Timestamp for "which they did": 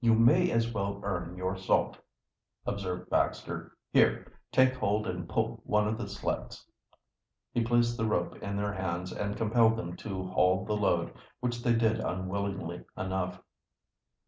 11.38-12.00